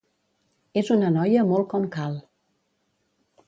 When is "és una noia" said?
0.81-1.45